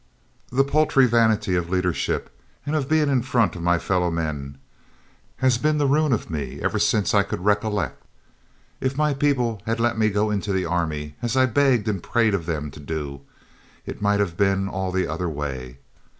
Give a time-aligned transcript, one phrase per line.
[0.51, 4.57] The paltry vanity of leadership, and of being in the front of my fellow men,
[5.35, 8.03] has been the ruin of me ever since I could recollect.
[8.79, 12.33] If my people had let me go into the army, as I begged and prayed
[12.33, 13.21] of them to do,
[13.85, 15.77] it might have been all the other way.